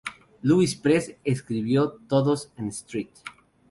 [0.41, 3.07] Louis Press, escribió: "Todos en St.